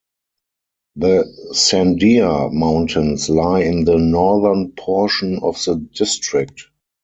[0.95, 6.59] The Sandia Mountains lie in the northern portion of the District.